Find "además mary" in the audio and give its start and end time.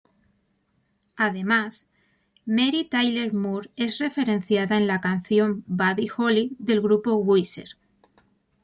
1.15-2.85